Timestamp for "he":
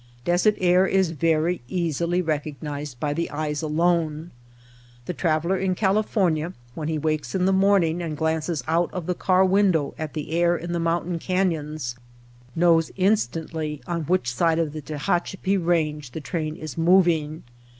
6.87-6.97